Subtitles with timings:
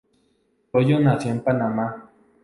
[0.73, 2.09] Royo nació en Panamá.